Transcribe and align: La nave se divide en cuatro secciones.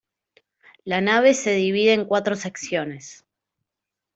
La 0.83 0.99
nave 0.99 1.35
se 1.35 1.51
divide 1.51 1.93
en 1.93 2.05
cuatro 2.05 2.35
secciones. 2.35 3.23